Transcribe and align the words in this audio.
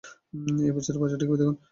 এই 0.61 0.71
বেচারা 0.75 0.99
বাচ্চাটিকে 1.01 1.31
দেখুন! 1.33 1.55